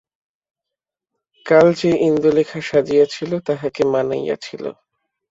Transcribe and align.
কাল 1.45 1.67
যে 1.73 1.91
ইন্দুলেখা 2.07 2.59
সাজিয়াছিল 2.61 3.31
তাহাকে 3.39 3.81
মানাইয়াছিল। 3.85 4.63